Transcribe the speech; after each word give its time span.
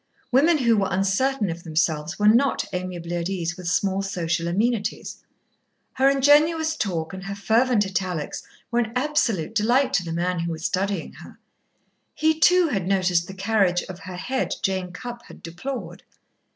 Women 0.31 0.57
who 0.57 0.77
were 0.77 0.87
uncertain 0.89 1.51
of 1.51 1.61
themselves 1.63 2.17
were 2.17 2.27
not 2.27 2.65
amiably 2.73 3.17
at 3.17 3.29
ease 3.29 3.55
with 3.55 3.67
small 3.67 4.01
social 4.01 4.47
amenities. 4.47 5.17
Her 5.93 6.09
ingenuous 6.09 6.75
talk 6.75 7.13
and 7.13 7.25
her 7.25 7.35
fervent 7.35 7.85
italics 7.85 8.41
were 8.71 8.79
an 8.79 8.93
absolute 8.95 9.53
delight 9.53 9.93
to 9.93 10.03
the 10.03 10.11
man 10.11 10.39
who 10.39 10.53
was 10.53 10.65
studying 10.65 11.13
her. 11.19 11.37
He, 12.15 12.39
too, 12.39 12.67
had 12.69 12.87
noticed 12.87 13.27
the 13.27 13.35
carriage 13.35 13.83
of 13.83 13.99
her 13.99 14.17
head 14.17 14.55
Jane 14.63 14.91
Cupp 14.91 15.27
had 15.27 15.43
deplored. 15.43 16.01